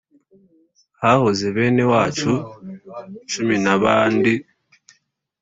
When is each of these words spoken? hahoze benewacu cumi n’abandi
hahoze 1.01 1.45
benewacu 1.57 2.31
cumi 3.31 3.55
n’abandi 3.63 4.33